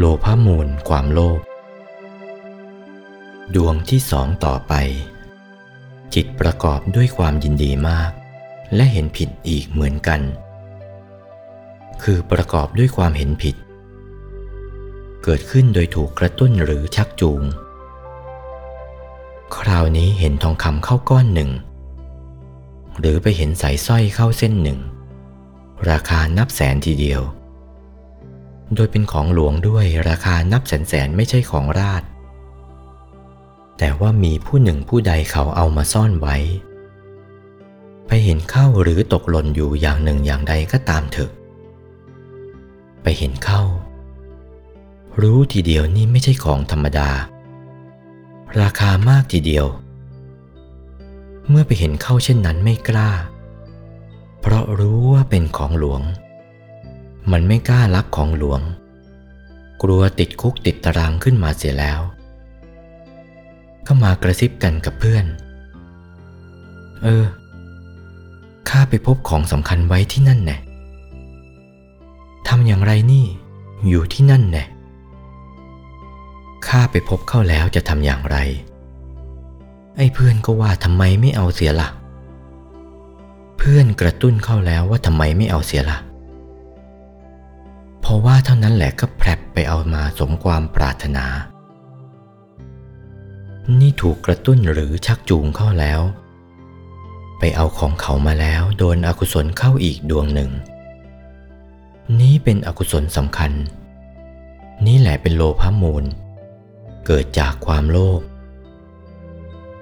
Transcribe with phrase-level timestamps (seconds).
[0.00, 1.40] โลภมูลความโลภ
[3.54, 4.72] ดวงที่สองต่อไป
[6.14, 8.10] จิตประกอบด้วยความยินดีมาก
[8.74, 10.20] และเห็นผิดอีกเหมือนกัน
[12.02, 13.56] คือประกอบด้วยความเห็นผิด
[15.22, 17.42] เกิดขึ้นโดยถูกกระตุ้นหรือชักจูง
[19.56, 21.50] คราวนี้เห็นทองคำเข้าก้อนหนึ่ง
[22.98, 24.80] หรือไปเห็นสายสร้อยเข้าเส้นหนึ่ง
[25.90, 27.22] ราคานับแสนทีเดียว
[28.74, 32.02] โดยเป็นของหลวงด้วยราคานับแสนแสนไม่ใช่ของราช
[33.78, 36.36] แต่ว่ามีผู้หนึ่งผู้ใดเขาเอามาซ่อนไว้
[38.06, 41.30] ไปเห็นเข้าหรือตกหล่นอยู่อย่างหนึ่งอย่างใดก็ตามเถอะ
[43.02, 43.62] ไปเห็นเข้า
[45.20, 47.10] รู้ทีเดียวนี่ไม่ใช่ของธรรมดา
[48.60, 49.66] ราคามากทีเดียว
[51.48, 53.10] เมื่อไปเห็นเข้าเช่นนั้นไม่กล้า
[54.40, 56.02] เพราะรู้ว่าเป็นของหลวง
[57.32, 58.60] มันไม่กล้าลักของหลวง
[59.82, 62.00] กลัวติดคุกติดตารางขึ้นมาเสียแล้ว
[63.86, 65.26] ก็มากระซิบกันกับเพื่อน
[67.02, 67.24] เออ
[68.68, 70.58] ข้าไปพบของสำคัญไว้ที่นั่นแน่
[72.48, 73.24] ทำอย่างไรนี่
[73.88, 74.64] อยู่ที่นั่นแน่
[76.66, 78.36] ข้าไปพบเข้าแล้วจะทำอย่างไร
[79.96, 81.88] ไอ้เพื่อนก็ว่าทำไมไม่เอาเสียละ่ะ
[83.58, 85.98] เพื่อนกระตุ้นเข้าแล้วว่าทำไมไม่เอาเสียละ่ะ
[88.16, 91.26] เพราะว่าเท่านั้นแหละก็แผลบไปเอามาสมความปรารถนา
[93.80, 96.00] นี่ถูกกระตุ้นหรือชักจูงเข้าแล้ว
[97.38, 100.50] ไปเอาของเขามาแล้วโดนอกุศลเข้าอีกดวงหนึ่ง
[102.20, 103.52] นี้เป็นอกุศลสำคัญ
[104.86, 106.04] นี่แหละเป็นโลภะมูล
[107.06, 108.20] เกิดจากความโลภ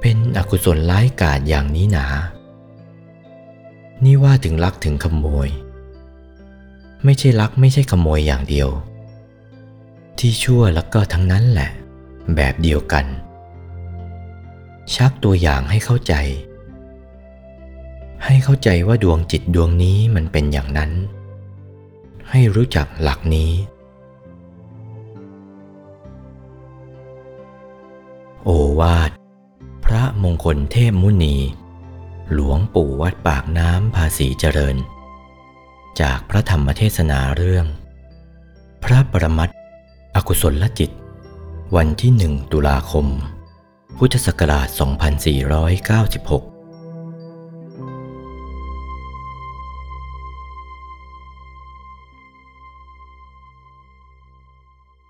[0.00, 2.06] เป็นอกุศลร้ายกาจอย่างนี้หนา
[4.04, 5.50] นี่ว่าถึงลักถึงขโมย
[7.04, 8.68] ไม่ใช่ลักไม่ใช่ขโมยอย่างเดียว
[10.18, 11.70] ที่ชั่วแล้วก็ทั้งนั้นแหละ
[12.36, 13.06] แบบเดียวกัน
[14.94, 16.14] ชักตัวอย่างให้เข้าใจ
[18.24, 20.90] ให้เข้าใจว่าดวงจิตดวงนี้มันเป็นอย่างนั้น
[22.30, 23.52] ให้รู้จักหลักนี้
[28.44, 28.50] โอ
[28.80, 29.10] วาท
[29.84, 31.36] พระมงคลเทพมุนี
[32.32, 34.76] หลวงปู่วัดปากน้ำภาษีเจริญ
[36.00, 37.66] จากพระธรรมเทศนาเรื่อง
[38.84, 39.54] พระปรมัติ
[40.16, 40.90] อกุศลจิต
[41.76, 43.06] วันที่หนึ่งตุลาคม
[43.98, 44.68] พุทธศักราช
[46.46, 46.49] 2496